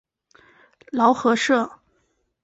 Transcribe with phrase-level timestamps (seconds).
[0.91, 1.69] 劳合社。